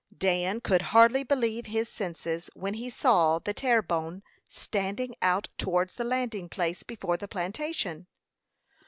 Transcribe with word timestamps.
Dan 0.17 0.61
could 0.61 0.81
hardly 0.97 1.21
believe 1.21 1.67
his 1.67 1.87
senses 1.87 2.49
when 2.55 2.73
he 2.73 2.89
saw 2.89 3.37
the 3.37 3.53
Terre 3.53 3.83
Bonne 3.83 4.23
standing 4.49 5.13
out 5.21 5.47
towards 5.59 5.93
the 5.93 6.03
landing 6.03 6.49
place 6.49 6.81
before 6.81 7.17
the 7.17 7.27
plantation. 7.27 8.07